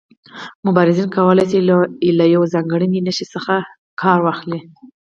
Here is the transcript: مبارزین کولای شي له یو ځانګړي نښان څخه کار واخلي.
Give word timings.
مبارزین 0.67 1.07
کولای 1.15 1.45
شي 1.51 1.59
له 2.19 2.25
یو 2.35 2.43
ځانګړي 2.53 2.87
نښان 3.07 3.29
څخه 3.33 3.55
کار 4.01 4.19
واخلي. 4.23 4.59